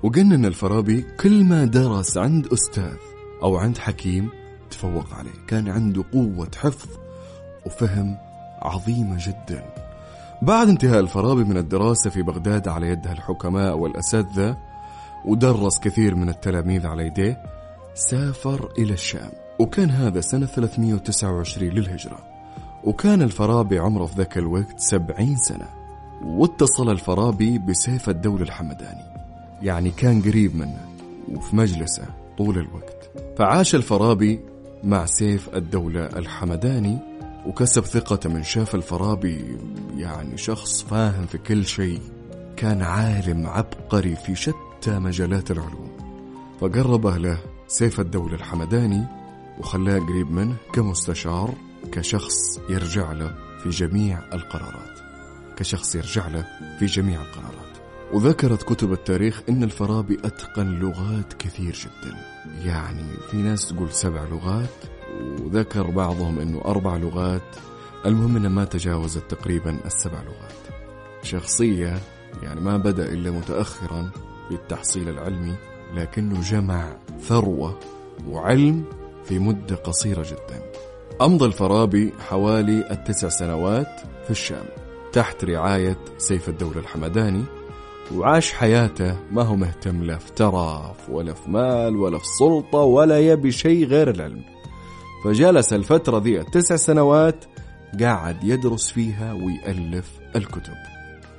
وقلنا 0.03 0.35
ان 0.35 0.45
الفارابي 0.45 1.03
كل 1.21 1.45
ما 1.45 1.65
درس 1.65 2.19
عند 2.19 2.47
أستاذ 2.53 2.97
أو 3.43 3.57
عند 3.57 3.79
حكيم 3.79 4.29
تفوق 4.71 5.15
عليه. 5.15 5.47
كان 5.47 5.69
عنده 5.69 6.05
قوة 6.13 6.51
حفظ 6.57 6.89
وفهم 7.67 8.26
عظيمة 8.63 9.17
جدا. 9.19 9.65
بعد 10.43 10.69
انتهاء 10.69 11.01
الفارابي 11.01 11.45
من 11.45 11.57
الدراسة 11.57 12.11
في 12.11 12.23
بغداد 12.23 12.69
على 12.69 12.89
يد 12.89 13.07
الحكماء 13.07 13.79
والأساتذة 13.79 14.57
ودرس 15.25 15.79
كثير 15.79 16.15
من 16.15 16.29
التلاميذ 16.29 16.87
على 16.87 17.07
يديه 17.07 17.43
سافر 17.95 18.73
إلى 18.79 18.93
الشام. 18.93 19.31
وكان 19.59 19.91
هذا 19.91 20.21
سنة 20.21 20.47
329 20.47 21.69
للهجرة. 21.69 22.19
وكان 22.85 23.23
الفارابي 23.23 23.79
عمره 23.79 24.07
في 24.07 24.15
ذاك 24.17 24.39
الوقت 24.39 24.81
70 24.81 25.37
سنة. 25.37 25.67
واتصل 26.25 26.91
الفارابي 26.91 27.59
بسيف 27.59 28.09
الدولة 28.09 28.43
الحمداني. 28.43 29.05
يعني 29.63 29.91
كان 29.91 30.23
قريب 30.23 30.57
منه 30.57 30.81
وفي 31.35 31.57
مجلسه 31.57 32.05
طول 32.39 32.59
الوقت. 32.59 33.11
فعاش 33.39 33.75
الفارابي 33.75 34.41
مع 34.85 35.07
سيف 35.07 35.55
الدولة 35.55 36.07
الحمداني 36.07 36.99
وكسب 37.47 37.85
ثقته 37.85 38.31
من 38.31 38.43
شاف 38.43 38.75
الفارابي 38.75 39.59
يعني 39.97 40.37
شخص 40.39 40.83
فاهم 40.83 41.27
في 41.27 41.39
كل 41.39 41.67
شيء. 41.67 42.01
كان 42.57 42.83
عالم 42.83 43.47
عبقري 43.47 44.17
في 44.17 44.35
شتى 44.35 44.99
مجالات 44.99 45.51
العلوم. 45.51 45.91
فقربه 46.61 47.17
له 47.17 47.39
سيف 47.69 48.01
الدولة 48.01 48.35
الحمداني 48.35 49.05
وخلاه 49.59 49.99
قريب 49.99 50.31
منه 50.31 50.57
كمستشار 50.73 51.55
كشخص 51.93 52.61
يرجع 52.69 53.13
له 53.13 53.35
في 53.63 53.69
جميع 53.69 54.19
القرارات. 54.33 54.99
كشخص 55.57 55.95
يرجع 55.95 56.29
له 56.29 56.47
في 56.79 56.87
جميع 56.87 57.23
القرارات. 57.23 57.77
وذكرت 58.13 58.63
كتب 58.63 58.93
التاريخ 58.93 59.43
إن 59.49 59.63
الفارابي 59.63 60.19
أتقن 60.25 60.67
لغات 60.67 61.33
كثير 61.33 61.75
جدا. 61.75 62.17
يعني 62.65 63.05
في 63.31 63.37
ناس 63.37 63.69
تقول 63.69 63.93
سبع 63.93 64.25
لغات 64.25 64.96
وذكر 65.43 65.91
بعضهم 65.91 66.41
إنه 66.41 66.61
أربع 66.65 66.97
لغات 66.97 67.57
المهم 68.07 68.37
إنه 68.37 68.49
ما 68.49 68.65
تجاوزت 68.65 69.31
تقريبا 69.31 69.79
السبع 69.85 70.23
لغات. 70.23 70.77
شخصية 71.23 71.99
يعني 72.43 72.61
ما 72.61 72.77
بدأ 72.77 73.13
إلا 73.13 73.31
متأخرا 73.31 74.11
بالتحصيل 74.51 75.09
العلمي 75.09 75.55
لكنه 75.95 76.41
جمع 76.41 76.97
ثروة 77.21 77.79
وعلم 78.29 78.85
في 79.25 79.39
مدة 79.39 79.77
قصيرة 79.77 80.23
جدا. 80.23 80.63
أمضى 81.23 81.45
الفارابي 81.45 82.13
حوالي 82.29 82.91
التسع 82.91 83.29
سنوات 83.29 84.01
في 84.25 84.31
الشام 84.31 84.65
تحت 85.13 85.45
رعاية 85.45 85.97
سيف 86.19 86.49
الدولة 86.49 86.79
الحمداني 86.81 87.45
وعاش 88.15 88.53
حياته 88.53 89.17
ما 89.33 89.43
هو 89.43 89.57
مهتم 89.57 90.05
لا 90.05 90.19
في 90.19 90.33
ترف 90.33 91.11
ولا 91.11 91.35
في 91.35 91.51
مال 91.51 91.97
ولا 91.97 92.19
في 92.19 92.27
سلطة 92.39 92.79
ولا 92.79 93.19
يبي 93.19 93.53
شيء 93.53 93.87
غير 93.87 94.11
العلم. 94.11 94.56
فجلس 95.25 95.73
الفترة 95.73 96.19
ذي 96.19 96.41
التسع 96.41 96.77
سنوات 96.77 97.45
قاعد 98.01 98.45
يدرس 98.45 98.91
فيها 98.91 99.33
ويألف 99.33 100.19
الكتب. 100.37 100.75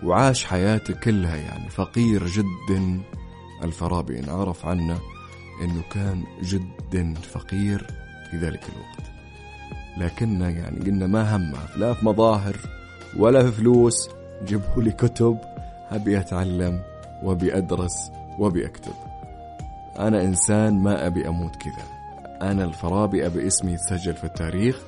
وعاش 0.04 0.46
حياته 0.46 0.94
كلها 0.94 1.36
يعني 1.36 1.70
فقير 1.70 2.28
جدا. 2.28 3.02
الفارابي 3.64 4.20
إن 4.20 4.30
عرف 4.30 4.66
عنه 4.66 5.00
أنه 5.64 5.82
كان 5.92 6.24
جدا 6.44 7.14
فقير 7.14 7.88
في 8.32 8.38
ذلك 8.38 8.64
الوقت. 8.70 9.12
لكنه 9.98 10.50
يعني 10.50 10.80
قلنا 10.80 11.08
ما 11.08 11.36
همه 11.36 11.78
لا 11.78 11.94
في 11.94 12.06
مظاهر 12.06 12.56
ولا 13.18 13.44
في 13.44 13.52
فلوس 13.52 14.10
جيبوا 14.46 14.84
لي 14.84 14.92
كتب 14.92 15.38
أبي 15.90 16.20
أتعلم 16.20 16.82
وأبي 17.24 17.58
أدرس 17.58 18.12
وأبي 18.40 18.66
أكتب. 18.66 18.94
أنا 20.00 20.22
إنسان 20.22 20.84
ما 20.84 21.08
أبي 21.08 21.28
أموت 21.28 21.56
كذا. 21.56 21.97
أنا 22.42 22.64
الفارابي 22.64 23.26
أبي 23.26 23.48
اسمي 23.48 23.72
يتسجل 23.72 24.14
في 24.14 24.24
التاريخ 24.24 24.80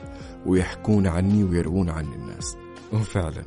ويحكون 0.45 1.07
عني 1.07 1.43
ويروون 1.43 1.89
عني 1.89 2.15
الناس. 2.15 2.57
وفعلا 2.93 3.43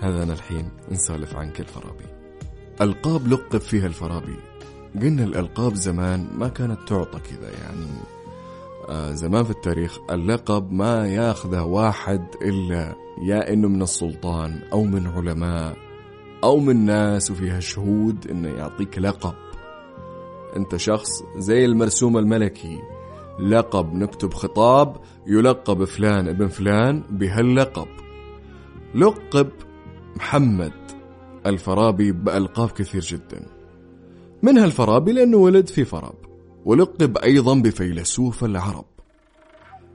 هذا 0.00 0.22
أنا 0.22 0.32
الحين 0.32 0.70
نسولف 0.90 1.36
عنك 1.36 1.60
الفارابي 1.60 2.04
ألقاب 2.80 3.28
لقب 3.28 3.60
فيها 3.60 3.86
الفارابي 3.86 4.36
قلنا 5.00 5.24
الألقاب 5.24 5.74
زمان 5.74 6.28
ما 6.34 6.48
كانت 6.48 6.78
تعطى 6.88 7.18
كذا 7.18 7.50
يعني 7.62 7.86
آه 8.88 9.12
زمان 9.12 9.44
في 9.44 9.50
التاريخ 9.50 9.98
اللقب 10.10 10.72
ما 10.72 11.08
ياخذه 11.08 11.62
واحد 11.62 12.26
إلا 12.42 12.94
يا 13.22 13.52
إنه 13.52 13.68
من 13.68 13.82
السلطان 13.82 14.60
أو 14.72 14.84
من 14.84 15.06
علماء 15.06 15.76
أو 16.44 16.58
من 16.60 16.84
ناس 16.84 17.30
وفيها 17.30 17.60
شهود 17.60 18.30
إنه 18.30 18.48
يعطيك 18.48 18.98
لقب. 18.98 19.34
أنت 20.56 20.76
شخص 20.76 21.08
زي 21.36 21.64
المرسوم 21.64 22.18
الملكي. 22.18 22.78
لقب 23.38 23.94
نكتب 23.94 24.34
خطاب 24.34 24.96
يلقب 25.26 25.84
فلان 25.84 26.28
ابن 26.28 26.48
فلان 26.48 27.02
بهاللقب. 27.10 27.88
لقب 28.94 29.48
محمد. 30.16 30.72
الفارابي 31.46 32.12
بألقاب 32.12 32.70
كثير 32.70 33.00
جدا. 33.00 33.46
منها 34.42 34.64
الفارابي 34.64 35.12
لأنه 35.12 35.36
ولد 35.36 35.68
في 35.68 35.84
فراب. 35.84 36.14
ولقب 36.64 37.18
أيضا 37.18 37.54
بفيلسوف 37.54 38.44
العرب. 38.44 38.84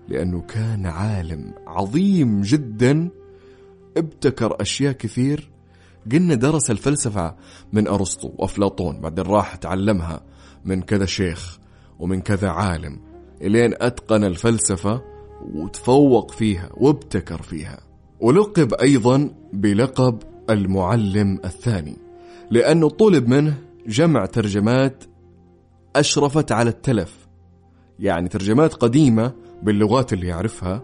لأنه 0.07 0.41
كان 0.41 0.85
عالم 0.85 1.53
عظيم 1.67 2.41
جدا. 2.41 3.09
ابتكر 3.97 4.61
أشياء 4.61 4.91
كثير. 4.93 5.49
قلنا 6.11 6.35
درس 6.35 6.71
الفلسفة 6.71 7.35
من 7.73 7.87
أرسطو 7.87 8.31
وأفلاطون 8.37 9.01
بعدين 9.01 9.25
راح 9.25 9.55
تعلمها 9.55 10.21
من 10.65 10.81
كذا 10.81 11.05
شيخ 11.05 11.59
ومن 11.99 12.21
كذا 12.21 12.49
عالم. 12.49 13.12
إلين 13.43 13.73
أتقن 13.81 14.23
الفلسفة 14.23 15.01
وتفوق 15.55 16.31
فيها 16.31 16.69
وابتكر 16.73 17.41
فيها. 17.41 17.79
ولقب 18.19 18.73
أيضا 18.73 19.29
بلقب 19.53 20.19
المعلم 20.49 21.39
الثاني 21.45 21.97
لأنه 22.51 22.89
طلب 22.89 23.27
منه 23.27 23.57
جمع 23.87 24.25
ترجمات 24.25 25.03
أشرفت 25.95 26.51
على 26.51 26.69
التلف 26.69 27.27
يعني 27.99 28.29
ترجمات 28.29 28.73
قديمة 28.73 29.33
باللغات 29.63 30.13
اللي 30.13 30.27
يعرفها 30.27 30.83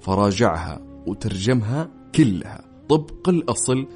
فراجعها 0.00 0.80
وترجمها 1.06 1.90
كلها 2.14 2.64
طبق 2.88 3.28
الأصل 3.28 3.86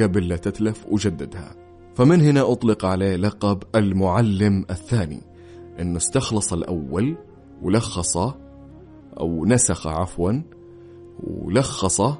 قبل 0.00 0.28
لا 0.28 0.36
تتلف 0.36 0.86
وجددها. 0.90 1.54
فمن 1.94 2.20
هنا 2.20 2.52
أطلق 2.52 2.84
عليه 2.84 3.16
لقب 3.16 3.62
المعلم 3.74 4.66
الثاني. 4.70 5.20
أنه 5.80 5.96
استخلص 5.96 6.52
الأول 6.52 7.16
ولخصه 7.62 8.34
أو 9.20 9.46
نسخ 9.46 9.86
عفوا 9.86 10.32
ولخصه 11.20 12.18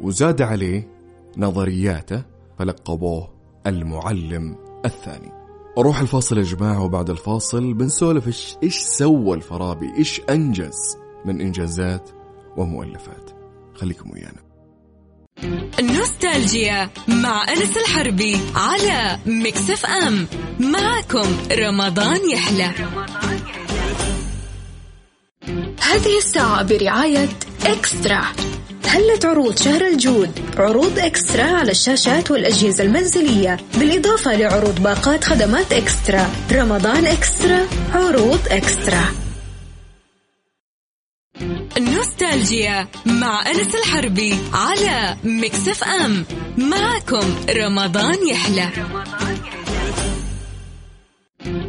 وزاد 0.00 0.42
عليه 0.42 0.88
نظرياته 1.36 2.22
فلقبوه 2.58 3.28
المعلم 3.66 4.56
الثاني. 4.84 5.32
أروح 5.78 6.00
الفاصل 6.00 6.38
يا 6.38 6.42
جماعة 6.42 6.84
وبعد 6.84 7.10
الفاصل 7.10 7.74
بنسولف 7.74 8.26
إيش, 8.26 8.56
إيش 8.62 8.78
سوى 8.80 9.36
الفارابي 9.36 9.94
إيش 9.98 10.20
أنجز 10.30 10.96
من 11.24 11.40
إنجازات 11.40 12.10
ومؤلفات؟ 12.56 13.30
خليكم 13.74 14.10
ويانا. 14.10 14.42
نوستالجيا 15.80 16.90
مع 17.08 17.44
أنس 17.48 17.76
الحربي 17.76 18.36
على 18.54 19.18
مكسف 19.26 19.86
أم. 19.86 20.26
معكم 20.60 21.28
رمضان 21.52 22.30
يحلى. 22.30 22.72
هذه 25.82 26.18
الساعة 26.18 26.62
برعاية 26.62 27.28
إكسترا. 27.66 28.22
هلت 28.86 29.24
عروض 29.24 29.58
شهر 29.58 29.86
الجود؟ 29.86 30.30
عروض 30.56 30.98
إكسترا 30.98 31.44
على 31.44 31.70
الشاشات 31.70 32.30
والأجهزة 32.30 32.84
المنزلية. 32.84 33.56
بالإضافة 33.78 34.36
لعروض 34.36 34.82
باقات 34.82 35.24
خدمات 35.24 35.72
إكسترا. 35.72 36.30
رمضان 36.52 37.06
إكسترا 37.06 37.66
عروض 37.92 38.40
إكسترا. 38.48 39.04
نوستالجيا 41.78 42.88
مع 43.06 43.50
أنس 43.50 43.74
الحربي 43.74 44.36
على 44.52 45.16
مكسف 45.24 45.84
أم. 45.84 46.24
معكم 46.58 47.36
رمضان 47.50 48.28
يحلى. 48.28 48.68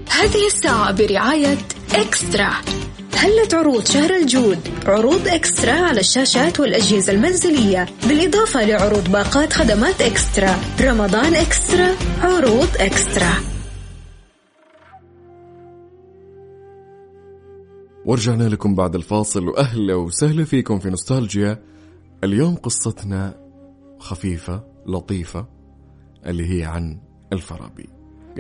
هذه 0.09 0.47
الساعة 0.47 0.91
برعاية 0.91 1.57
إكسترا. 1.95 2.53
هلت 3.15 3.53
عروض 3.53 3.85
شهر 3.85 4.15
الجود. 4.15 4.59
عروض 4.85 5.27
إكسترا 5.27 5.71
على 5.71 5.99
الشاشات 5.99 6.59
والأجهزة 6.59 7.13
المنزلية. 7.13 7.85
بالإضافة 8.07 8.65
لعروض 8.65 9.11
باقات 9.11 9.53
خدمات 9.53 10.01
إكسترا. 10.01 10.55
رمضان 10.81 11.35
إكسترا 11.35 11.87
عروض 12.21 12.69
إكسترا. 12.79 13.33
ورجعنا 18.05 18.43
لكم 18.43 18.75
بعد 18.75 18.95
الفاصل. 18.95 19.47
وأهلا 19.47 19.95
وسهلا 19.95 20.43
فيكم 20.43 20.79
في 20.79 20.89
نوستالجيا. 20.89 21.63
اليوم 22.23 22.55
قصتنا 22.55 23.43
خفيفة 23.99 24.63
لطيفة 24.85 25.45
اللي 26.25 26.59
هي 26.59 26.65
عن 26.65 26.99
الفارابي 27.33 27.89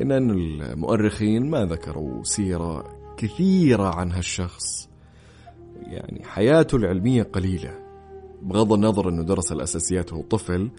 أن 0.01 0.31
المؤرخين 0.31 1.49
ما 1.49 1.65
ذكروا 1.65 2.23
سيرة 2.23 3.02
كثيرة 3.17 3.95
عن 3.95 4.11
هالشخص. 4.11 4.89
يعني 5.81 6.25
حياته 6.25 6.75
العلمية 6.75 7.23
قليلة 7.23 7.79
بغض 8.41 8.73
النظر 8.73 9.09
أنه 9.09 9.23
درس 9.23 9.51
الأساسيات 9.51 10.13
وهو 10.13 10.21
طفل 10.21 10.69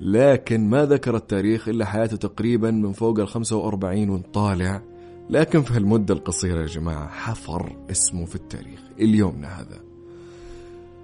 لكن 0.00 0.70
ما 0.70 0.84
ذكر 0.84 1.16
التاريخ 1.16 1.68
إلا 1.68 1.84
حياته 1.84 2.16
تقريبا 2.16 2.70
من 2.70 2.92
فوق 2.92 3.18
ال 3.20 3.28
45 3.28 4.10
ونطالع 4.10 4.82
لكن 5.30 5.62
في 5.62 5.74
هالمدة 5.74 6.14
القصيرة 6.14 6.60
يا 6.60 6.66
جماعة 6.66 7.08
حفر 7.08 7.76
اسمه 7.90 8.24
في 8.24 8.34
التاريخ 8.34 8.80
اليومنا 9.00 9.60
هذا. 9.60 9.80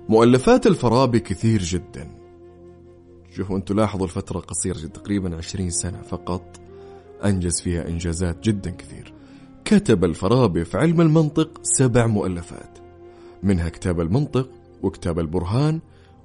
مؤلفات 0.08 0.66
الفارابي 0.66 1.20
كثير 1.20 1.62
جدا. 1.62 2.10
شوفوا 3.36 3.56
أنتم 3.56 3.76
لاحظوا 3.76 4.04
الفترة 4.04 4.40
قصيرة 4.40 4.76
تقريبا 4.78 5.36
عشرين 5.36 5.70
سنة 5.70 6.02
فقط 6.02 6.60
أنجز 7.24 7.60
فيها 7.60 7.88
إنجازات 7.88 8.44
جدا 8.44 8.70
كثير. 8.70 9.14
كتب 9.70 10.04
الفارابي 10.04 10.64
في 10.64 10.78
علم 10.78 11.00
المنطق 11.00 11.60
سبع 11.62 12.06
مؤلفات. 12.06 12.78
منها 13.42 13.68
كتاب 13.68 14.00
المنطق 14.00 14.48
وكتاب 14.82 15.18
البرهان 15.18 15.80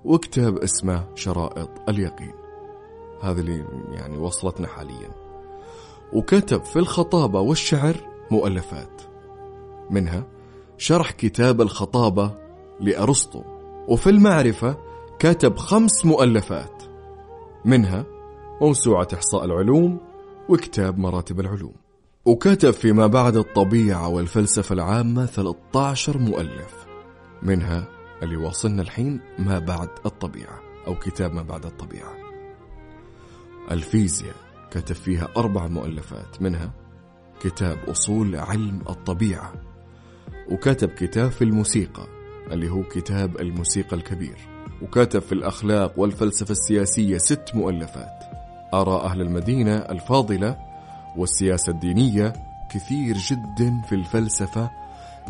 وكتاب 0.05 0.57
اسمه 0.57 1.05
شرائط 1.15 1.69
اليقين. 1.89 2.33
هذا 3.21 3.41
اللي 3.41 3.65
يعني 3.91 4.17
وصلتنا 4.17 4.67
حاليا. 4.67 5.09
وكتب 6.13 6.63
في 6.63 6.79
الخطابة 6.79 7.39
والشعر 7.39 7.95
مؤلفات. 8.31 9.01
منها 9.89 10.27
شرح 10.77 11.11
كتاب 11.11 11.61
الخطابة 11.61 12.31
لأرسطو. 12.79 13.41
وفي 13.87 14.09
المعرفة 14.09 14.77
كتب 15.19 15.57
خمس 15.57 16.05
مؤلفات. 16.05 16.83
منها 17.65 18.05
موسوعة 18.61 19.07
إحصاء 19.13 19.45
العلوم 19.45 19.97
وكتاب 20.49 20.99
مراتب 20.99 21.39
العلوم. 21.39 21.84
وكتب 22.25 22.71
فيما 22.71 23.07
بعد 23.07 23.35
الطبيعة 23.35 24.07
والفلسفة 24.07 24.73
العامة 24.73 25.25
13 25.25 26.17
مؤلف. 26.17 26.85
منها 27.43 27.87
اللي 28.23 28.37
واصلنا 28.37 28.81
الحين 28.81 29.19
ما 29.39 29.59
بعد 29.59 29.89
الطبيعة 30.05 30.59
أو 30.87 30.95
كتاب 30.95 31.33
ما 31.33 31.41
بعد 31.41 31.65
الطبيعة. 31.65 32.13
الفيزياء 33.71 34.35
كتب 34.71 34.95
فيها 34.95 35.27
أربع 35.37 35.67
مؤلفات 35.67 36.41
منها 36.41 36.71
كتاب 37.39 37.77
أصول 37.89 38.35
علم 38.35 38.81
الطبيعة 38.89 39.53
وكتب 40.51 40.89
كتاب 40.89 41.31
في 41.31 41.43
الموسيقى 41.43 42.07
اللي 42.51 42.69
هو 42.69 42.83
كتاب 42.83 43.39
الموسيقى 43.41 43.95
الكبير 43.95 44.37
وكتب 44.81 45.19
في 45.21 45.31
الأخلاق 45.31 45.99
والفلسفة 45.99 46.51
السياسية 46.51 47.17
ست 47.17 47.51
مؤلفات. 47.53 48.23
آراء 48.73 49.05
أهل 49.05 49.21
المدينة 49.21 49.75
الفاضلة 49.75 50.74
والسياسة 51.17 51.71
الدينية 51.71 52.33
كثير 52.69 53.17
جدا 53.17 53.81
في 53.81 53.95
الفلسفة 53.95 54.69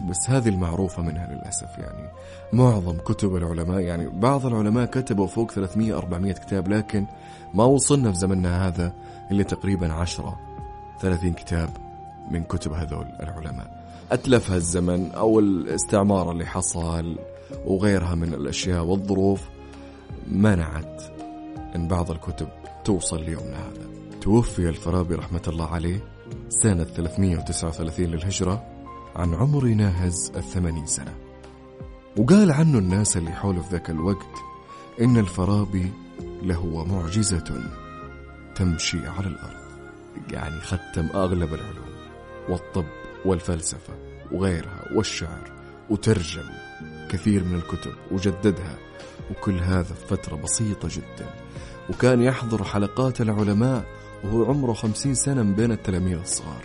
بس 0.10 0.30
هذه 0.30 0.50
المعروفة 0.50 1.02
منها 1.02 1.28
للأسف 1.28 1.78
يعني. 1.78 2.10
معظم 2.54 2.98
كتب 2.98 3.36
العلماء 3.36 3.80
يعني 3.80 4.08
بعض 4.10 4.46
العلماء 4.46 4.86
كتبوا 4.86 5.28
فوق 5.28 5.52
300 5.52 5.98
400 5.98 6.34
كتاب 6.34 6.68
لكن 6.68 7.06
ما 7.54 7.64
وصلنا 7.64 8.12
في 8.12 8.18
زمننا 8.18 8.68
هذا 8.68 8.94
إلا 9.32 9.44
تقريبا 9.44 9.94
10 9.94 10.40
30 11.00 11.34
كتاب 11.34 11.70
من 12.32 12.44
كتب 12.44 12.74
هذول 12.74 13.06
العلماء. 13.20 13.86
أتلف 14.12 14.52
هالزمن 14.52 15.12
أو 15.12 15.40
الاستعمار 15.40 16.32
اللي 16.32 16.46
حصل 16.46 17.18
وغيرها 17.66 18.16
من 18.16 18.34
الأشياء 18.34 18.84
والظروف 18.84 19.42
منعت 20.28 21.04
أن 21.76 21.88
بعض 21.88 22.12
الكتب 22.12 22.48
توصل 22.84 23.24
ليومنا 23.24 23.58
هذا. 23.58 23.86
توفي 24.26 24.70
الفارابي 24.70 25.16
رحمة 25.16 25.42
الله 25.48 25.68
عليه 25.68 26.04
سنة 26.50 26.84
339 26.84 28.06
للهجرة 28.06 28.64
عن 29.16 29.34
عمر 29.34 29.66
ناهز 29.66 30.32
الثمانين 30.36 30.86
سنة. 30.86 31.16
وقال 32.18 32.52
عنه 32.52 32.78
الناس 32.78 33.18
اللي 33.18 33.32
حوله 33.32 33.62
في 33.62 33.70
ذاك 33.72 33.90
الوقت 33.90 34.36
إن 35.02 35.18
الفارابي 35.18 35.92
لهو 36.44 36.86
معجزة 36.86 37.64
تمشي 38.56 39.08
على 39.08 39.28
الأرض 39.28 39.66
يعني 40.32 40.62
ختم 40.62 41.08
أغلب 41.14 41.54
العلوم 41.54 41.96
والطب 42.50 42.86
والفلسفة 43.26 43.94
وغيرها 44.32 44.94
والشعر 44.96 45.52
وترجم 45.90 46.50
كثير 47.10 47.44
من 47.44 47.56
الكتب 47.56 47.94
وجددها 48.12 48.78
وكل 49.32 49.60
هذا 49.60 49.94
في 49.94 50.08
فترة 50.08 50.36
بسيطة 50.36 50.88
جدا. 50.92 51.30
وكان 51.90 52.22
يحضر 52.22 52.64
حلقات 52.64 53.22
العلماء 53.22 53.95
وهو 54.24 54.46
عمره 54.46 54.74
خمسين 54.74 55.16
سنة 55.16 55.44
من 55.44 55.54
بين 55.54 55.72
التلاميذ 55.72 56.20
الصغار 56.20 56.64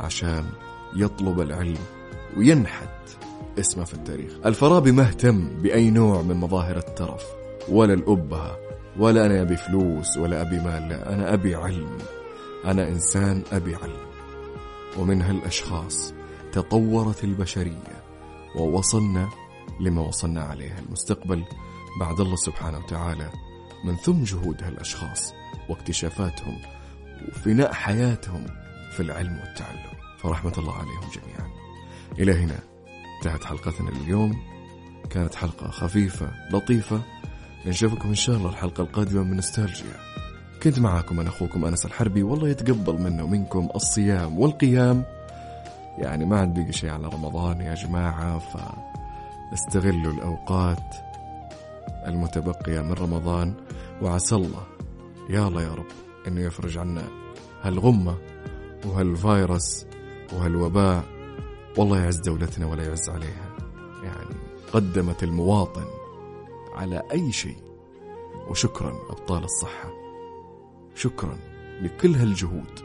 عشان 0.00 0.44
يطلب 0.96 1.40
العلم 1.40 1.78
وينحت 2.36 2.88
اسمه 3.58 3.84
في 3.84 3.94
التاريخ. 3.94 4.32
الفارابي 4.46 4.92
ما 4.92 5.02
اهتم 5.02 5.48
بأي 5.62 5.90
نوع 5.90 6.22
من 6.22 6.36
مظاهر 6.36 6.76
الترف 6.76 7.24
ولا 7.68 7.94
الأبهة 7.94 8.58
ولا 8.98 9.26
أنا 9.26 9.42
أبي 9.42 9.56
فلوس 9.56 10.16
ولا 10.16 10.42
أبي 10.42 10.56
مال 10.56 10.88
لا 10.88 11.14
أنا 11.14 11.34
أبي 11.34 11.54
علم. 11.54 11.98
أنا 12.64 12.88
إنسان 12.88 13.42
أبي 13.52 13.74
علم. 13.74 14.06
ومن 14.98 15.22
هالأشخاص 15.22 16.14
تطورت 16.52 17.24
البشرية 17.24 18.04
ووصلنا 18.56 19.28
لما 19.80 20.02
وصلنا 20.02 20.42
عليه 20.42 20.78
المستقبل 20.78 21.44
بعد 22.00 22.20
الله 22.20 22.36
سبحانه 22.36 22.78
وتعالى 22.78 23.30
من 23.84 23.96
ثم 23.96 24.24
جهود 24.24 24.62
هالأشخاص. 24.62 25.32
واكتشافاتهم 25.68 26.58
وفناء 27.28 27.72
حياتهم 27.72 28.46
في 28.90 29.00
العلم 29.00 29.38
والتعلم. 29.38 29.96
فرحمة 30.18 30.52
الله 30.58 30.72
عليهم 30.74 31.10
جميعا. 31.14 31.50
إلى 32.18 32.32
هنا 32.32 32.58
انتهت 33.16 33.44
حلقتنا 33.44 33.88
اليوم 33.88 34.36
كانت 35.10 35.34
حلقة 35.34 35.70
خفيفة 35.70 36.30
لطيفة. 36.50 37.02
نشوفكم 37.66 38.08
إن 38.08 38.14
شاء 38.14 38.36
الله 38.36 38.50
الحلقة 38.50 38.82
القادمة 38.82 39.22
من 39.22 39.36
نستالجيا 39.36 39.96
كنت 40.62 40.78
معاكم 40.78 41.20
أنا 41.20 41.28
أخوكم 41.28 41.64
أنس 41.64 41.86
الحربي 41.86 42.22
والله 42.22 42.48
يتقبل 42.48 43.02
منا 43.02 43.22
ومنكم 43.22 43.68
الصيام 43.74 44.38
والقيام. 44.38 45.04
يعني 45.98 46.24
ما 46.24 46.40
عاد 46.40 46.54
بقي 46.54 46.72
شيء 46.72 46.90
على 46.90 47.08
رمضان 47.08 47.60
يا 47.60 47.74
جماعة 47.74 48.38
فاستغلوا 49.50 50.12
الأوقات 50.12 50.94
المتبقية 52.06 52.80
من 52.80 52.92
رمضان. 52.92 53.54
وعسى 54.02 54.34
الله 54.34 54.75
يا 55.28 55.48
الله 55.48 55.62
يا 55.62 55.74
رب 55.74 55.86
إنه 56.26 56.40
يفرج 56.40 56.78
عنا 56.78 57.08
هالغمة 57.62 58.18
وهالفيروس 58.86 59.86
وهالوباء. 60.32 61.04
والله 61.76 62.02
يعز 62.02 62.20
دولتنا 62.20 62.66
ولا 62.66 62.84
يعز 62.84 63.10
عليها. 63.10 63.56
يعني 64.02 64.36
قدمت 64.72 65.22
المواطن 65.22 65.84
على 66.74 67.02
أي 67.12 67.32
شيء. 67.32 67.56
وشكرا 68.48 68.90
أبطال 69.10 69.44
الصحة. 69.44 69.90
شكرا 70.94 71.38
لكل 71.82 72.14
هالجهود 72.14 72.80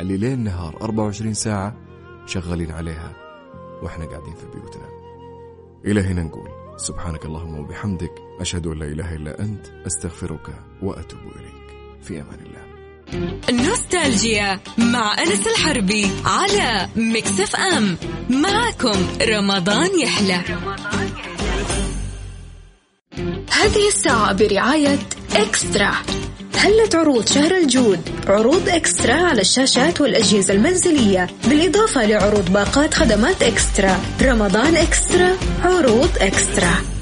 اللي 0.00 0.16
ليل 0.16 0.38
نهار 0.38 0.76
24 0.82 1.34
ساعة 1.34 1.76
شغالين 2.26 2.70
عليها 2.70 3.12
وإحنا 3.82 4.04
قاعدين 4.04 4.34
في 4.34 4.46
بيوتنا. 4.54 4.88
إلى 5.84 6.00
هنا 6.00 6.22
نقول 6.22 6.48
سبحانك 6.76 7.24
اللهم 7.24 7.58
وبحمدك 7.58 8.27
أشهد 8.40 8.66
أن 8.66 8.78
لا 8.78 8.86
إله 8.86 9.14
إلا 9.14 9.40
أنت 9.40 9.66
أستغفرك 9.86 10.46
وأتوب 10.82 11.20
إليك. 11.20 11.58
في 12.02 12.20
أمان 12.20 12.38
الله. 12.46 12.68
نوستالجيا 13.50 14.60
مع 14.78 15.16
أنس 15.18 15.46
الحربي 15.46 16.10
على 16.24 16.88
مكسف 16.96 17.56
أم. 17.56 17.96
معكم 18.30 19.06
رمضان 19.22 20.00
يحلى. 20.00 20.40
هذه 23.50 23.88
الساعة 23.88 24.32
برعاية 24.32 24.98
إكسترا. 25.36 25.92
هلت 26.54 26.94
عروض 26.94 27.26
شهر 27.26 27.56
الجود؟ 27.56 28.00
عروض 28.26 28.68
إكسترا 28.68 29.14
على 29.14 29.40
الشاشات 29.40 30.00
والأجهزة 30.00 30.54
المنزلية 30.54 31.26
بالإضافة 31.48 32.06
لعروض 32.06 32.52
باقات 32.52 32.94
خدمات 32.94 33.42
إكسترا. 33.42 34.00
رمضان 34.22 34.76
إكسترا 34.76 35.36
عروض 35.62 36.10
إكسترا. 36.20 36.97